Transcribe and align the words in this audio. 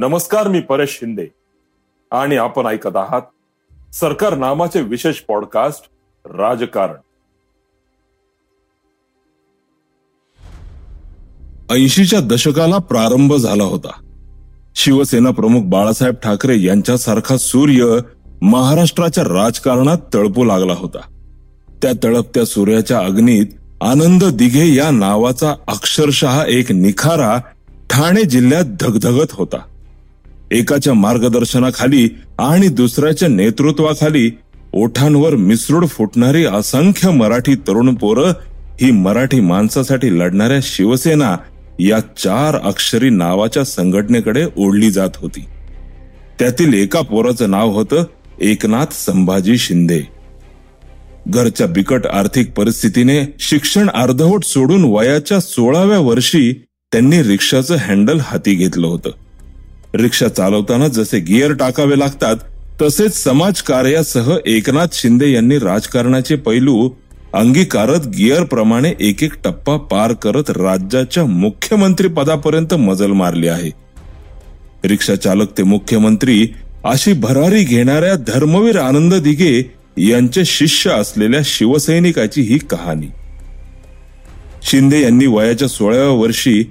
नमस्कार 0.00 0.48
मी 0.48 0.60
परेश 0.60 0.98
शिंदे. 1.00 1.26
आणि 2.10 2.36
आपण 2.36 2.66
ऐकत 2.66 2.96
आहात 2.96 3.22
सरकार 3.94 4.34
नामाचे 4.34 4.82
विशेष 4.82 5.16
पॉडकास्ट 5.16 5.88
राजकारण. 6.26 6.94
ऐंशीच्या 11.70 12.20
दशकाला 12.20 12.78
प्रारंभ 12.78 13.34
झाला 13.34 13.64
होता. 13.64 13.92
शिवसेना 14.76 15.30
प्रमुख 15.30 15.62
बाळासाहेब 15.62 16.14
ठाकरे 16.14 16.62
यांच्यासारखा 16.62 17.36
सूर्य 17.36 17.98
महाराष्ट्राच्या 18.42 19.24
राजकारणात 19.24 19.98
तळपू 20.14 20.44
लागला 20.44 20.74
होता. 20.74 21.24
त्या 21.82 21.92
तळपत्या 22.04 22.44
सूर्याच्या 22.44 22.98
अग्नीत 22.98 23.46
आनंद 23.80 24.24
दिघे 24.24 24.74
या 24.74 24.90
नावाचा 24.90 25.54
अक्षरशः 25.68 26.44
एक 26.48 26.72
निखारा 26.72 27.38
ठाणे 27.90 28.24
जिल्ह्यात 28.24 28.64
धगधगत 28.80 29.32
होता. 29.32 29.74
एकाच्या 30.50 30.94
मार्गदर्शनाखाली 30.94 32.08
आणि 32.38 32.68
दुसऱ्याच्या 32.68 33.28
नेतृत्वाखाली 33.28 34.30
ओठांवर 34.72 35.36
मिसरूड 35.36 35.86
फुटणारी 35.86 36.44
असंख्य 36.44 37.10
मराठी 37.10 37.54
तरुण 37.54 37.94
पोरं 37.94 38.32
ही 38.80 38.90
मराठी 38.90 39.40
माणसासाठी 39.40 40.18
लढणाऱ्या 40.18 40.58
शिवसेना 40.62 41.36
या 41.80 42.00
चार 42.00 42.56
अक्षरी 42.56 43.10
नावाच्या 43.10 43.64
संघटनेकडे 43.64 44.44
ओढली 44.56 44.90
जात 44.90 45.08
होती. 45.16 45.44
त्यातील 46.38 46.74
एका 46.74 47.00
पोराचं 47.00 47.50
नाव 47.50 47.70
होतं 47.70 48.04
एकनाथ 48.40 48.92
संभाजी 48.92 49.58
शिंदे. 49.58 50.00
घरच्या 51.28 51.66
बिकट 51.66 52.06
आर्थिक 52.06 52.52
परिस्थितीने 52.52 53.34
शिक्षण 53.40 53.88
अर्धवट 53.88 54.44
सोडून 54.44 54.84
वयाच्या 54.84 55.40
सोळाव्या 55.40 55.98
वर्षी 55.98 56.52
त्यांनी 56.92 57.22
रिक्षाचं 57.22 57.76
हँडल 57.76 58.18
हाती 58.20 58.54
घेतलं 58.54 58.86
होतं. 58.86 59.10
रिक्षा 59.94 60.28
चालवताना 60.28 60.88
जसे 60.88 61.18
गिअर 61.18 61.52
टाकावे 61.52 61.98
लागतात 61.98 62.36
तसेच 62.82 63.16
समाजकार्यासह 63.16 64.36
एकनाथ 64.46 64.86
शिंदे 64.92 65.30
यांनी 65.32 65.58
राजकारणाचे 65.58 66.36
पैलू 66.36 66.90
अंगीकारत 67.34 68.06
गिअर 68.06 68.44
प्रमाणे 68.44 68.92
एक 69.00 69.22
एक 69.22 69.32
टप्पा 69.44 69.76
पार 69.76 70.12
करत 70.12 70.50
राज्याच्या 70.50 71.24
मुख्यमंत्री 71.24 72.08
पदापर्यंत 72.08 72.74
मजल 72.74 73.12
मारली 73.12 73.48
आहे. 73.48 73.70
रिक्षा 74.84 75.14
चालक 75.14 75.58
ते 75.58 75.62
मुख्यमंत्री 75.62 76.48
अशी 76.84 77.12
भरारी 77.12 77.64
घेणाऱ्या 77.64 78.14
धर्मवीर 78.14 78.78
आनंद 78.78 79.14
दिघे 79.14 79.62
यांचे 79.98 80.44
शिष्य 80.44 80.90
असलेल्या 80.90 81.40
शिवसैनिकाची 81.44 82.40
ही 82.40 82.58
कहाणी. 82.58 83.06
शिंदे 84.62 85.00
यांनी 85.00 85.26
वयाच्या 85.26 85.68
सोळाव्या 85.68 86.08
वर्षी 86.08 86.62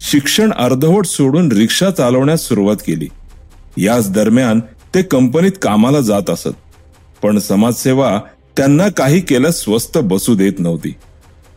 शिक्षण 0.00 0.52
अर्धवट 0.52 1.06
सोडून 1.06 1.52
रिक्षा 1.52 1.90
चालवण्यास 1.90 2.48
सुरुवात 2.48 2.76
केली. 2.76 3.08
याच 3.76 4.10
दरम्यान 4.10 4.60
ते 4.94 5.02
कंपनीत 5.02 5.52
कामाला 5.62 6.00
जात 6.00 6.30
असत. 6.30 6.48
पण 7.22 7.38
समाजसेवा 7.38 8.20
त्यांना 8.56 8.88
काही 8.88 9.20
केल्यास 9.20 9.60
स्वस्त 9.60 9.98
बसू 9.98 10.34
देत 10.34 10.52
नव्हती. 10.58 10.94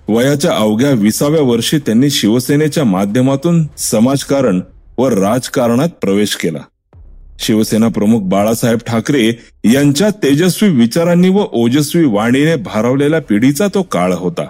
वयाच्या 0.07 0.55
अवघ्या 0.55 0.91
विसाव्या 0.91 1.41
वर्षी 1.41 1.77
त्यांनी 1.77 2.09
शिवसेनेच्या 2.09 2.83
माध्यमातून 2.83 3.67
समाजकारण 3.77 4.61
व 4.97 5.07
राजकारणात 5.07 5.89
प्रवेश 6.01 6.35
केला. 6.35 6.59
शिवसेना 7.39 7.87
प्रमुख 7.87 8.21
बाळासाहेब 8.21 8.77
ठाकरे 8.87 9.33
यांच्या 9.65 10.09
तेजस्वी 10.09 10.69
विचारांनी 10.69 11.29
व 11.29 11.45
ओजस्वी 11.51 12.05
वाणीने 12.05 12.55
भारावलेल्या 12.55 13.21
पिढीचा 13.21 13.67
तो 13.73 13.81
काळ 13.81 14.13
होता. 14.13 14.45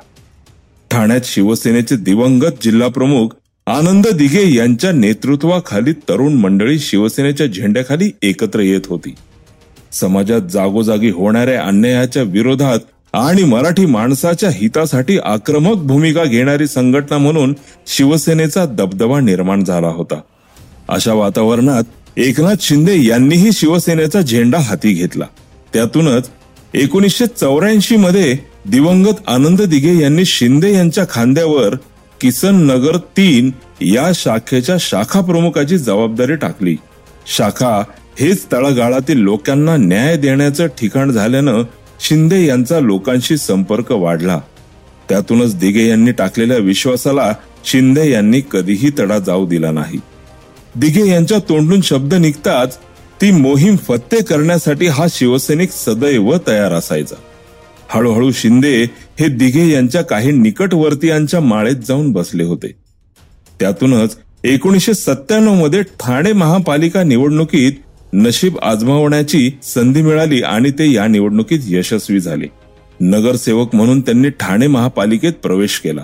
ठाण्यात 0.91 1.21
शिवसेनेचे 1.23 1.95
दिवंगत 1.95 2.53
जिल्हा 2.61 2.87
प्रमुख 2.87 3.27
आनंद 3.67 4.07
दिघे 4.07 4.55
यांच्या 4.55 4.91
नेतृत्वाखाली 4.91 5.91
तरुण 6.09 6.33
मंडळी 6.33 6.79
शिवसेनेच्या 6.79 7.47
झेंड्याखाली 7.47 8.11
एकत्र 8.21 8.59
येत 8.59 8.81
होती. 8.89 9.15
समाजात 9.91 10.41
जागोजागी 10.51 11.09
होणाऱ्या 11.09 11.61
अन्यायाच्या 11.63 12.23
विरोधात 12.23 12.79
आणि 13.13 13.43
मराठी 13.43 13.85
माणसाच्या 13.85 14.49
हितासाठी 14.53 15.17
आक्रमक 15.17 15.75
भूमिका 15.75 16.23
घेणारी 16.23 16.67
संघटना 16.67 17.17
म्हणून 17.17 17.53
शिवसेनेचा 17.87 18.65
दबदबा 18.65 19.19
निर्माण 19.19 19.63
झाला 19.63 19.87
होता. 19.87 20.19
अशा 20.87 21.13
वातावरणात 21.13 22.19
एकनाथ 22.19 22.55
शिंदे 22.61 23.05
यांनीही 23.05 23.51
शिवसेनेचा 23.51 24.21
झेंडा 24.21 24.59
हाती 24.59 24.93
घेतला. 24.93 25.25
त्यातूनच 25.73 26.29
एकोणीसशे 26.73 27.25
चौऱ्याऐंशी 27.25 27.95
मध्ये 27.95 28.37
दिवंगत 28.67 29.27
आनंद 29.27 29.61
दिघे 29.61 30.01
यांनी 30.01 30.25
शिंदे 30.25 30.73
यांच्या 30.73 31.03
खांद्यावर 31.09 31.75
किसन 32.23 32.55
नगर 32.55 32.97
तीन 32.97 33.51
या 33.81 34.11
शाखेच्या 34.15 34.75
शाखा 34.79 35.21
प्रमुखाची 35.21 35.77
जबाबदारी 35.77 36.35
टाकली. 36.35 36.77
शाखा 37.37 37.83
हेच 38.19 38.45
तळागाळातील 38.51 39.17
लोकांना 39.17 39.75
न्याय 39.77 40.17
देण्याचं 40.17 40.67
ठिकाण 40.67 41.11
झाल्यानं 41.11 41.63
शिंदे 41.99 42.45
यांचा 42.45 42.79
लोकांशी 42.79 43.37
संपर्क 43.37 43.91
वाढला. 43.91 44.39
त्यातूनच 45.09 45.57
दिघे 45.57 45.87
यांनी 45.89 46.11
टाकलेल्या 46.11 46.57
विश्वासाला 46.57 47.33
शिंदे 47.65 48.11
यांनी 48.11 48.41
कधीही 48.51 48.91
तडा 48.99 49.19
जाऊ 49.19 49.47
दिला 49.47 49.71
नाही. 49.71 49.99
दिघे 50.75 51.09
यांच्या 51.09 51.39
तोंडून 51.39 51.81
शब्द 51.81 52.13
निघताच 52.13 52.77
ती 53.21 53.31
मोहीम 53.31 53.75
फत्ते 53.75 54.23
करण्यासाठी 54.23 54.87
हा 54.87 55.05
शिवसैनिक 55.09 55.71
सदैव 55.71 56.37
तयार 56.47 56.71
असायचा. 56.71 57.15
हळूहळू 57.89 58.31
शिंदे 58.31 58.83
हे 59.19 59.27
दिघे 59.27 59.69
यांच्या 59.69 60.01
काही 60.01 60.31
निकटवर्तीयांच्या 60.31 61.39
माळेत 61.39 61.75
जाऊन 61.87 62.11
बसले 62.11 62.43
होते. 62.43 62.75
त्यातूनच 63.59 64.17
एकोणीसशे 64.43 64.93
सत्त्याण्णवमध्ये 64.93 65.81
ठाणे 65.81 66.33
महापालिका 66.33 67.03
निवडणुकीत 67.03 67.71
नशीब 68.13 68.57
आजमावण्याची 68.57 69.51
संधी 69.63 70.01
मिळाली 70.01 70.41
आणि 70.41 70.71
ते 70.71 70.91
या 70.91 71.07
निवडणुकीत 71.07 71.59
यशस्वी 71.67 72.19
झाले. 72.19 72.45
नगरसेवक 73.01 73.75
म्हणून 73.75 74.01
त्यांनी 74.01 74.29
ठाणे 74.29 74.67
महापालिकेत 74.67 75.33
प्रवेश 75.33 75.79
केला. 75.79 76.01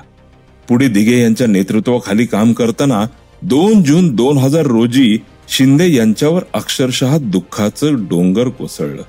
पुढे 0.69 0.87
दिघे 0.87 1.21
यांच्या 1.21 1.47
नेतृत्वाखाली 1.47 2.25
काम 2.25 2.53
करताना 2.53 3.05
दोन 3.41 3.83
जून 3.83 4.15
दोन 4.15 4.37
हजार 4.37 4.65
रोजी 4.65 5.17
शिंदे 5.49 5.93
यांच्यावर 5.93 6.41
अक्षरशः 6.53 7.17
दुःखाचं 7.17 7.93
डोंगर 7.93 8.47
कोसळलं. 8.47 9.01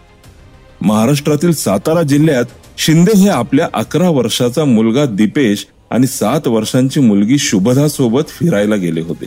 महाराष्ट्रातील 0.82 1.52
सातारा 1.52 2.02
जिल्ह्यात 2.02 2.44
शिंदे 2.87 3.19
हे 3.19 3.29
आपल्या 3.29 3.69
अकरा 3.75 4.09
वर्षाचा 4.09 4.65
मुलगा 4.65 5.05
दीपेश 5.05 5.67
आणि 5.91 6.07
सात 6.07 6.49
वर्षांची 6.49 7.01
मुलगी 7.01 7.39
शुभदा 7.39 7.89
सोबत 7.89 8.23
फिरायला 8.29 8.77
गेले 8.77 9.01
होते. 9.01 9.25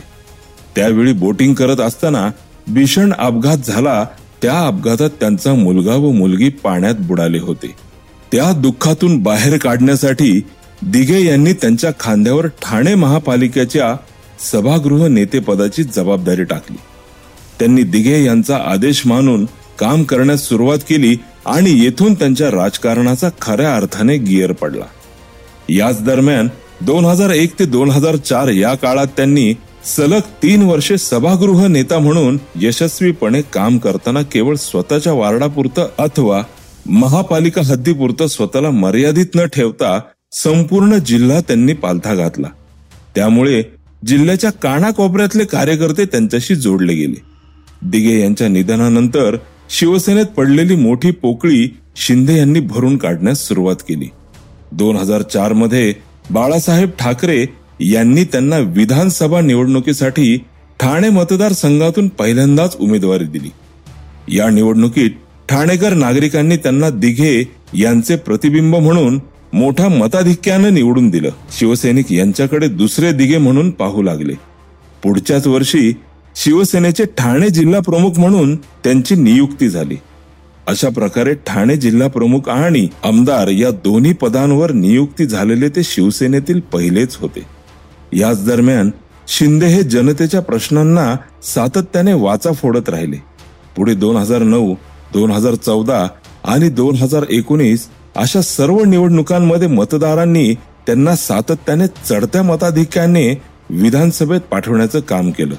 त्यावेळी 0.76 1.12
बोटिंग 1.12 1.54
करत 1.54 1.80
असताना 1.80 2.30
भीषण 2.68 3.12
अपघात 3.12 3.56
झाला. 3.56 4.06
त्या 4.42 4.66
अपघातात 4.66 5.10
त्यांचा 5.20 5.54
मुलगा 5.54 5.94
व 5.94 6.10
मुलगी 6.10 6.48
पाण्यात 6.48 6.94
बुडाले 6.98 7.38
होते. 7.38 7.74
त्या 8.32 8.52
दुःखातून 8.52 9.22
बाहेर 9.22 9.58
काढण्यासाठी 9.58 10.40
दिघे 10.82 11.24
यांनी 11.24 11.52
त्यांच्या 11.52 11.90
खांद्यावर 12.00 12.46
ठाणे 12.46 12.94
महापालिकेच्या 12.94 13.96
सभागृह 14.52 15.06
नेतेपदाची 15.06 15.82
जबाबदारी 15.82 16.44
टाकली. 16.44 16.76
त्यांनी 17.58 17.82
दिघे 17.82 18.24
यांचा 18.24 18.56
आदेश 18.56 19.06
मानून 19.06 19.44
काम 19.78 20.02
करण्यास 20.02 20.48
सुरुवात 20.48 20.78
केली 20.78 21.16
आणि 21.46 21.70
येथून 21.84 22.14
त्यांच्या 22.14 22.50
राजकारणाचा 22.50 23.28
खऱ्या 23.40 23.76
अर्थाने 23.76 24.16
गिअर 24.16 24.52
पडला. 24.52 24.84
याच 25.68 26.02
दरम्यान 26.02 26.48
दोन 26.80 27.04
हजार 27.04 27.30
एक 27.30 27.58
ते 27.58 27.64
दोन 27.64 27.90
हजार 27.90 28.16
चार 28.16 28.48
या 28.48 28.74
काळात 28.74 29.06
त्यांनी 29.06 29.54
सलग 29.96 30.20
तीन 30.42 30.62
वर्षे 30.62 30.98
सभागृह 30.98 31.66
नेता 31.66 31.98
म्हणून 31.98 32.38
यशस्वीपणे 32.60 33.42
काम 33.42 33.78
करताना 33.78 34.22
केवळ 34.22 34.56
स्वतःच्या 34.56 35.12
वार्डापुरतं 35.12 35.88
अथवा 35.98 36.42
महापालिका 36.86 37.62
हद्दीपुरतं 37.64 38.26
स्वतःला 38.26 38.70
मर्यादित 38.70 39.26
न 39.34 39.46
ठेवता 39.46 40.00
संपूर्ण 40.32 40.98
जिल्हा 40.98 41.40
त्यांनी 41.40 41.72
पालथा 41.72 42.14
घातला. 42.14 42.48
त्यामुळे 43.14 43.62
जिल्ह्याच्या 44.06 44.50
कानाकोपऱ्यातले 44.50 45.44
कार्यकर्ते 45.44 46.04
त्यांच्याशी 46.04 46.54
जोडले 46.54 46.94
गेले. 46.94 47.22
दिघे 47.82 48.20
यांच्या 48.20 48.48
निधनानंतर 48.48 49.36
शिवसेनेत 49.78 50.26
पडलेली 50.26 50.76
मोठी 50.76 51.10
पोकळी 51.10 51.76
शिंदे 51.96 52.36
यांनी 52.36 52.60
भरून 52.60 52.96
काढण्यास 52.96 53.48
सुरुवात 53.48 53.76
केली. 53.76 54.08
दोन 54.72 54.96
हजार 54.96 55.22
चारमध्ये 55.22 55.94
बाळासाहेब 56.30 56.90
ठाकरे 56.98 57.46
यांनी 57.80 58.24
त्यांना 58.24 58.58
विधानसभा 58.58 59.40
निवडणुकीसाठी 59.40 60.36
ठाणे 60.80 61.08
मतदारसंघातून 61.08 62.08
पहिल्यांदाच 62.08 62.76
उमेदवारी 62.80 63.24
दिली. 63.24 63.50
या 64.36 64.50
निवडणुकीत 64.50 65.10
ठाणेकर 65.48 65.92
नागरिकांनी 65.92 66.56
त्यांना 66.56 66.90
दिघे 66.90 67.44
यांचे 67.74 68.16
प्रतिबिंब 68.16 68.76
म्हणून 68.76 69.20
मोठ्या 69.52 69.88
मताधिक्यानं 69.88 70.74
निवडून 70.74 71.08
दिलं. 71.08 71.30
शिवसैनिक 71.58 72.12
यांच्याकडे 72.12 72.68
दुसरे 72.68 73.12
दिघे 73.12 73.38
म्हणून 73.38 73.70
पाहू 73.70 74.02
लागले. 74.02 74.34
पुढच्याच 75.02 75.46
वर्षी 75.46 75.92
शिवसेनेचे 76.36 77.04
ठाणे 77.04 77.50
जिल्हा 77.50 77.80
प्रमुख 77.80 78.18
म्हणून 78.18 78.56
त्यांची 78.56 79.14
नियुक्ती 79.14 79.68
झाली. 79.68 79.96
अशा 80.66 80.88
प्रकारे 80.88 81.34
ठाणे 81.34 81.76
जिल्हा 81.76 82.08
प्रमुख 82.08 82.48
आणि 82.48 82.88
आमदार 83.04 83.48
या 83.48 83.70
दोन्ही 83.70 84.12
पदांवर 84.12 84.72
नियुक्ती 84.72 85.26
झालेले 85.26 85.68
ते 85.68 85.82
शिवसेनेतील 85.82 86.60
पहिलेच 86.60 87.16
होते. 87.16 87.42
याच 88.12 88.44
दरम्यान 88.46 88.90
शिंदे 89.28 89.66
हे 89.66 89.82
जनतेच्या 89.82 90.40
प्रश्नांना 90.40 91.16
सातत्याने 91.42 92.12
वाचा 92.12 92.52
फोडत 92.52 92.88
राहिले. 92.88 93.16
पुढे 93.76 93.94
दोन 93.94 94.16
हजार 94.16 94.42
नऊ 94.42 94.74
दोन 95.12 95.30
हजार 95.30 95.54
चौदा 95.54 96.06
आणि 96.44 96.68
दोन 96.68 96.96
हजार 96.96 97.24
एकोणीस 97.30 97.88
अशा 98.16 98.40
सर्व 98.40 98.84
निवडणुकांमध्ये 98.84 99.68
मतदारांनी 99.68 100.54
त्यांना 100.86 101.16
सातत्याने 101.16 101.86
चढत्या 101.86 102.42
मताधिक्याने 102.42 103.28
विधानसभेत 103.70 104.40
पाठवण्याचं 104.40 105.00
काम 105.00 105.30
केलं. 105.30 105.54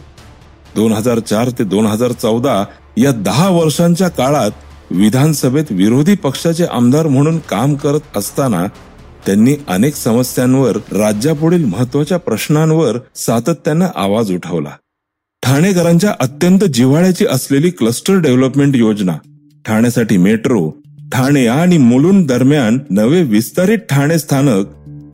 दोन 0.75 0.92
हजार 0.92 1.19
चार 1.19 1.50
ते 1.50 1.63
दोन 1.63 1.86
हजार 1.86 2.12
चौदा 2.12 2.63
या 2.98 3.12
दहा 3.12 3.50
वर्षांच्या 3.50 4.07
काळात 4.07 4.51
विधानसभेत 4.92 5.72
विरोधी 5.72 6.16
पक्षाचे 6.16 6.66
आमदार 6.66 7.07
म्हणून 7.07 7.38
काम 7.50 7.74
करत 7.75 8.18
असताना 8.18 8.66
त्यांनी 9.25 9.56
अनेक 9.68 9.95
समस्यांवर 9.95 10.77
राज्यापुढील 10.92 11.63
महत्त्वाच्या 11.66 12.18
प्रश्नांवर 12.18 12.98
सातत्यानं 13.16 13.88
आवाज 13.95 14.31
उठवला. 14.31 14.69
ठाणेकरांच्या 15.44 16.13
अत्यंत 16.19 16.63
जिव्हाळ्याची 16.63 17.25
असलेली 17.25 17.69
क्लस्टर 17.69 18.19
डेव्हलपमेंट 18.19 18.75
योजना 18.75 19.13
ठाण्यासाठी 19.66 20.18
मेट्रो 20.18 20.69
ठाणे 21.13 21.45
आणि 21.48 21.77
मुलुंड 21.77 22.25
दरम्यान 22.27 22.77
नवे 22.89 23.22
विस्तारित 23.24 23.80
ठाणे 23.89 24.19
स्थानक 24.19 24.68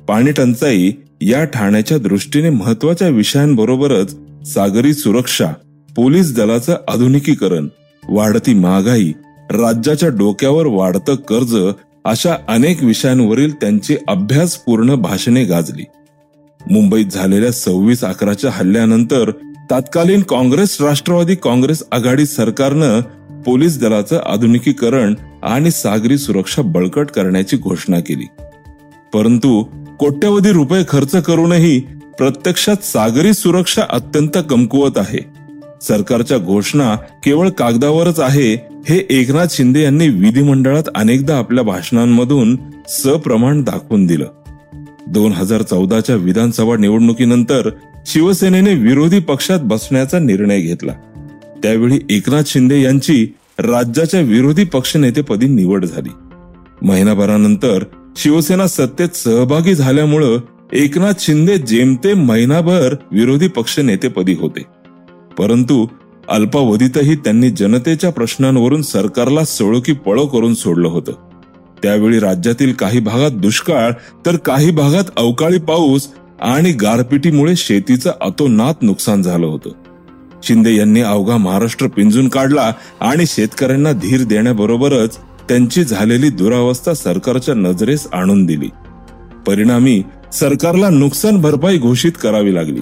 पाणी 0.08 0.32
टंचाई 0.32 0.92
या 1.22 1.44
ठाण्याच्या 1.44 1.98
दृष्टीने 1.98 2.50
महत्त्वाच्या 2.50 3.08
विषयांबरोबरच 3.08 4.16
सागरी 4.46 4.94
सुरक्षा 4.94 5.48
पोलीस 5.96 6.36
दलाचं 6.36 6.76
आधुनिकीकरण 6.88 7.68
वाढती 8.10 8.54
महागाई 8.54 9.14
राज्याच्या 9.52 10.10
डोक्यावर 10.10 10.66
वाढतं 10.66 11.16
कर्ज 11.16 11.58
अशा 12.06 12.36
अनेक 12.48 12.84
विषयांवरील 12.84 13.56
त्यांची 13.56 13.98
अभ्यासपूर्ण 14.08 14.96
भाषणे 14.96 15.44
गाजली. 15.44 15.84
मुंबईत 16.72 17.06
झालेल्या 17.06 17.52
सव्वीस 17.52 18.04
अकराच्या 18.04 18.52
हल्ल्यानंतर 18.54 19.32
तत्कालीन 19.72 20.22
काँग्रेस 20.22 20.82
राष्ट्रवादी 20.82 21.36
काँग्रेस 21.36 21.84
आघाडी 21.92 22.26
सरकारनं 22.26 23.00
पोलीस 23.42 23.80
दलाचं 23.80 24.20
आधुनिकीकरण 24.26 25.16
आणि 25.44 25.72
सागरी 25.72 26.18
सुरक्षा 26.18 26.62
बळकट 26.62 27.10
करण्याची 27.10 27.58
घोषणा 27.58 28.00
केली. 28.00 28.28
परंतु 29.14 29.64
कोट्यवधी 30.00 30.52
रुपये 30.52 30.84
खर्च 30.90 31.16
करूनही 31.16 31.82
प्रत्यक्षात 32.18 32.84
सागरी 32.84 33.34
सुरक्षा 33.34 33.82
अत्यंत 33.90 34.38
कमकुवत 34.50 34.98
आहे. 34.98 35.42
सरकारच्या 35.82 36.38
घोषणा 36.38 36.96
केवळ 36.96 37.50
कागदावरच 37.50 38.20
आहे 38.20 38.54
हे 38.90 39.08
एकनाथ 39.10 39.46
शिंदे 39.50 39.82
यांनी 39.82 40.08
विधिमंडळात 40.08 40.84
अनेकदा 40.96 41.38
आपल्या 41.38 41.64
भाषणांमधून 41.64 42.58
सप्रमाण 42.88 43.64
दाखवून 43.64 44.06
दिलं. 44.06 44.26
दोन 45.08 45.32
हजार 45.32 45.62
चौदाच्या 45.62 46.16
विधानसभा 46.16 46.78
निवडणुकीनंतर 46.78 47.70
शिवसेनेने 48.06 48.74
विरोधी 48.74 49.20
पक्षात 49.20 49.60
बसण्याचा 49.64 50.20
निर्णय 50.20 50.62
घेतला. 50.62 50.92
त्यावेळी 51.64 52.00
एकनाथ 52.10 52.44
शिंदे 52.46 52.82
यांची 52.82 53.28
राज्याच्या 53.60 54.20
विरोधी 54.20 54.64
पक्षनेतेपदी 54.64 55.46
निवड 55.46 55.86
झाली. 55.86 56.10
महिनाभरानंतर 56.82 57.84
शिवसेना 58.18 58.68
सत्तेत 58.68 59.10
सहभागी 59.10 59.76
झाल्यामुळं 59.76 60.38
एकनाथ 60.74 61.14
शिंदे 61.20 61.58
जेमतेम 61.58 62.26
महिनाभर 62.26 62.96
विरोधी 63.12 63.48
पक्षनेतेपदी 63.48 64.34
होते. 64.34 64.66
परंतु 65.38 65.88
अल्पावधीतही 66.30 67.16
त्यांनी 67.16 67.50
जनतेच्या 67.50 68.10
प्रश्नांवरून 68.10 68.82
सरकारला 68.82 69.46
सळोकी 69.46 69.94
पळो 69.94 70.26
करून 70.26 70.54
सोडलं 70.54 70.88
होतं. 70.88 71.12
त्यावेळी 71.84 72.20
राज्यातील 72.20 72.74
काही 72.74 73.00
भागात 73.00 73.32
दुष्काळ 73.32 73.92
तर 74.26 74.36
काही 74.36 74.72
भागात 74.72 75.04
अवकाळी 75.18 75.60
पाऊस 75.60 76.08
आणि 76.42 76.72
गारपिटीमुळे 76.72 77.56
शेतीचं 77.56 78.12
अतोनात 78.22 78.74
नुकसान 78.82 79.22
झालं 79.22 79.46
होतं. 79.46 79.70
शिंदे 80.44 80.76
यांनी 80.76 81.02
अवघा 81.02 81.38
महाराष्ट्र 81.38 81.88
पिंजून 81.88 82.28
काढला 82.28 82.74
आणि 83.02 83.26
शेतकऱ्यांना 83.28 83.92
धीर 83.92 84.24
देण्याबरोबरच 84.24 85.18
त्यांची 85.18 85.84
झालेली 85.84 86.30
दुरावस्था 86.30 86.94
सरकारच्या 86.94 87.56
नजरेस 87.56 88.08
आणून 88.14 88.46
दिली. 88.46 88.70
परिणामी 89.48 90.04
सरकारला 90.34 90.90
नुकसान 90.90 91.42
भरपाई 91.42 91.78
घोषित 91.78 92.12
करावी 92.22 92.54
लागली. 92.56 92.82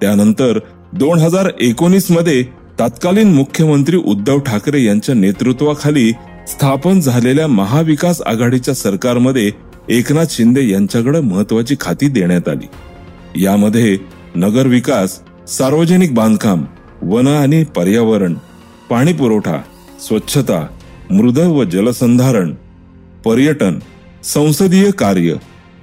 त्यानंतर 0.00 0.58
दोन 0.92 1.18
हजार 1.18 1.50
एकोणीसमध्ये 1.60 2.42
तत्कालीन 2.80 3.34
मुख्यमंत्री 3.34 3.96
उद्धव 3.96 4.38
ठाकरे 4.38 4.82
यांच्या 4.84 5.14
नेतृत्वाखाली 5.14 6.12
स्थापन 6.48 7.00
झालेल्या 7.00 7.46
महाविकास 7.46 8.20
आघाडीच्या 8.22 8.74
सरकारमध्ये 8.74 9.50
एकनाथ 9.88 10.26
शिंदे 10.30 10.68
यांच्याकडे 10.68 11.20
महत्वाची 11.20 11.76
खाती 11.80 12.08
देण्यात 12.08 12.48
आली. 12.48 12.66
यामध्ये 13.42 13.98
नगर 14.36 14.66
विकास 14.66 15.20
सार्वजनिक 15.48 16.14
बांधकाम 16.14 16.64
वन 17.02 17.26
आणि 17.28 17.64
पर्यावरण 17.64 18.34
पाणी 18.90 19.12
पुरवठा 19.12 19.60
स्वच्छता 20.08 20.66
मृद 21.10 21.38
व 21.38 21.64
जलसंधारण 21.64 22.54
पर्यटन 23.24 23.78
संसदीय 24.24 24.90
कार्य 24.90 25.34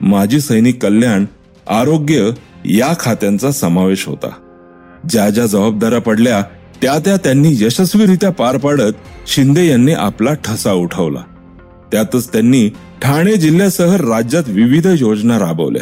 माजी 0.01 0.39
सैनिक 0.39 0.83
कल्याण 0.83 1.25
आरोग्य 1.69 2.30
या 2.65 2.94
खात्यांचा 3.00 3.51
समावेश 3.51 4.07
होता. 4.07 4.30
ज्या 5.09 5.30
ज्या 5.30 5.45
जबाबदाऱ्या 5.45 6.00
पडल्या 6.00 6.42
त्या 6.81 7.00
त्या 7.00 7.18
त्यांनी 7.18 7.51
यशस्वीरित्या 7.51 8.30
पार 8.30 8.57
पाडत 8.57 8.94
शिंदे 9.27 9.68
यांनी 9.68 9.94
आपला 9.94 10.33
ठसा 10.33 10.71
उठवला. 10.71 11.19
त्यातच 11.92 12.33
त्यांनी 12.33 12.69
ठाणे 13.01 13.36
जिल्ह्यासह 13.36 13.95
राज्यात 13.95 14.44
विविध 14.47 14.88
योजना 15.00 15.39
राबवल्या. 15.39 15.81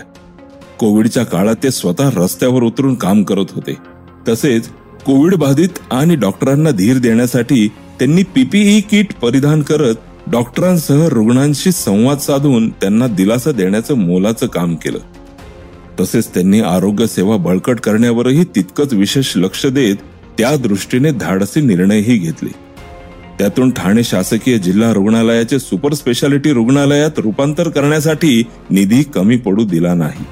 कोविडच्या 0.80 1.26
काळात 1.26 1.56
ते 1.64 1.72
स्वतः 1.72 2.10
रस्त्यावर 2.16 2.64
उतरून 2.64 2.96
काम 2.96 3.24
करत 3.24 3.46
होते. 3.52 3.78
तसेच 4.28 4.70
कोविड 5.06 5.36
बाधित 5.36 5.70
आणि 5.92 6.16
डॉक्टरांना 6.16 6.70
धीर 6.70 6.98
देण्यासाठी 6.98 7.68
त्यांनी 7.68 8.24
पीपीई 8.24 8.82
किट 8.82 9.14
परिधान 9.14 9.62
करत 9.62 9.96
डॉक्टरांसह 10.32 11.08
रुग्णांशी 11.08 11.72
संवाद 11.72 12.18
साधून 12.18 12.70
त्यांना 12.70 13.08
दिलासा 13.08 13.52
देण्याचं 13.52 13.94
मोलाचं 13.94 14.48
काम 14.48 14.76
केलं. 14.76 14.98
तसेच 16.00 16.28
त्यांनी 16.28 16.62
आरोग्य 16.62 17.08
सेवा 17.08 17.38
बळकट 17.38 17.80
करण्यावरही 17.80 18.44
तितकंच 18.44 18.94
विशेष 18.94 19.34
लक्ष 19.36 19.66
देत 19.66 19.96
त्या 20.38 20.56
दृष्टीने 20.56 21.12
धाडसी 21.12 21.62
निर्णयही 21.62 22.18
घेतले. 22.18 22.50
त्यातून 23.40 23.72
ठाणे 23.72 24.04
शासकीय 24.04 24.58
जिल्हा 24.58 24.94
रुग्णालयाचे 24.94 25.60
सुपर 25.60 25.94
स्पेशालिटी 25.94 26.54
रुग्णालयात 26.54 27.12
रूपांतर 27.18 27.70
करण्यासाठी 27.70 28.44
निधी 28.70 29.04
कमी 29.04 29.38
पडू 29.38 29.66
दिला 29.66 29.94
नाही. 29.94 30.24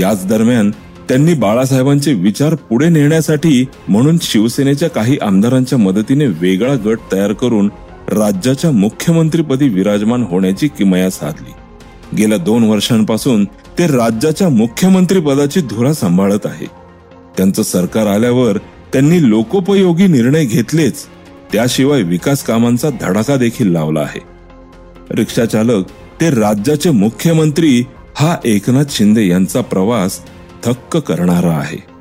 याच 0.00 0.26
दरम्यान 0.26 0.70
त्यांनी 1.08 1.34
बाळासाहेबांचे 1.34 2.14
विचार 2.14 2.54
पुढे 2.54 2.88
नेण्यासाठी 2.88 3.66
म्हणून 3.88 4.18
शिवसेनेच्या 4.22 4.90
काही 4.90 5.18
आमदारांच्या 5.22 5.78
मदतीने 5.78 6.26
वेगळा 6.26 6.74
गट 6.74 6.98
तयार 7.12 7.32
करून 7.32 7.68
राज्याच्या 8.12 8.70
मुख्यमंत्रीपदी 8.70 9.68
विराजमान 9.68 10.22
होण्याची 10.22 10.68
किमया 10.68 11.10
साधली. 11.10 11.52
गेल्या 12.16 12.38
दोन 12.38 12.64
वर्षांपासून 12.64 13.44
ते 13.44 13.86
राज्याच्या 13.86 14.48
मुख्यमंत्रीपदाची 14.48 15.60
धुरा 15.60 15.92
सांभाळत 15.92 16.46
आहे. 16.46 16.66
त्यांचं 17.36 17.62
सरकार 17.62 18.06
आल्यावर 18.06 18.56
त्यांनी 18.92 19.30
लोकोपयोगी 19.30 20.06
निर्णय 20.06 20.44
घेतलेच 20.44 21.04
त्याशिवाय 21.52 22.02
विकास 22.02 22.42
कामांचा 22.42 22.90
धडाका 23.00 23.36
देखील 23.36 23.72
लावला 23.72 24.00
आहे. 24.00 24.20
रिक्षाचालक 25.10 25.84
ते 26.20 26.30
राज्याचे 26.30 26.90
मुख्यमंत्री 26.90 27.84
हा 28.16 28.36
एकनाथ 28.44 28.84
शिंदे 28.90 29.28
यांचा 29.28 29.60
प्रवास 29.60 30.20
थक्क 30.64 30.96
करणारा 30.96 31.52
आहे. 31.52 31.91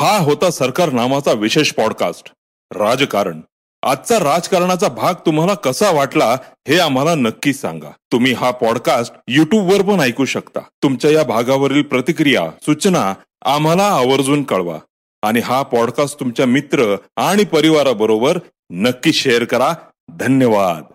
हा 0.00 0.18
होता 0.18 0.50
सरकार 0.50 0.90
नामाचा 0.90 1.32
विशेष 1.32 1.72
पॉडकास्ट 1.72 2.32
राजकारण. 2.74 3.40
आजचा 3.82 4.18
राजकारणाचा 4.18 4.88
भाग 4.88 5.14
तुम्हाला 5.14 5.54
कसा 5.54 5.90
वाटला 5.90 6.38
हे 6.68 6.78
आम्हाला 6.78 7.14
नक्की 7.14 7.52
सांगा. 7.52 7.90
तुम्ही 8.12 8.32
हा 8.32 8.50
पॉडकास्ट 8.50 9.14
युट्यूबवर 9.28 9.82
पण 9.82 10.00
ऐकू 10.00 10.24
शकता. 10.24 10.60
तुमच्या 10.82 11.10
या 11.10 11.22
भागावरील 11.22 11.82
प्रतिक्रिया 11.82 12.50
सूचना 12.62 13.14
आम्हाला 13.44 13.82
आवर्जून 13.82 14.42
कळवा. 14.42 14.78
आणि 15.22 15.40
हा 15.40 15.62
पॉडकास्ट 15.62 16.20
तुमच्या 16.20 16.46
मित्र 16.46 16.96
आणि 17.16 17.44
परिवाराबरोबर 17.44 18.38
नक्की 18.70 19.12
शेअर 19.12 19.44
करा. 19.44 19.72
धन्यवाद. 20.08 20.92